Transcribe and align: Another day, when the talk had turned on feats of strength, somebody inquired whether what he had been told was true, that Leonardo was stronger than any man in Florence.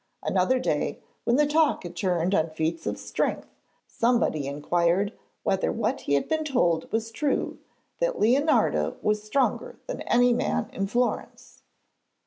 Another 0.23 0.57
day, 0.57 0.99
when 1.25 1.35
the 1.35 1.45
talk 1.45 1.83
had 1.83 1.95
turned 1.95 2.33
on 2.33 2.49
feats 2.49 2.87
of 2.87 2.97
strength, 2.97 3.47
somebody 3.85 4.47
inquired 4.47 5.13
whether 5.43 5.71
what 5.71 6.01
he 6.01 6.15
had 6.15 6.27
been 6.27 6.43
told 6.43 6.91
was 6.91 7.11
true, 7.11 7.59
that 7.99 8.17
Leonardo 8.19 8.97
was 9.03 9.21
stronger 9.21 9.77
than 9.85 10.01
any 10.01 10.33
man 10.33 10.71
in 10.73 10.87
Florence. 10.87 11.61